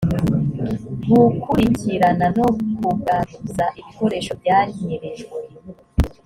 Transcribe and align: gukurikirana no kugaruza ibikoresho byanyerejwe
gukurikirana 1.11 2.25
no 2.37 2.47
kugaruza 2.77 3.65
ibikoresho 3.79 4.31
byanyerejwe 4.41 5.39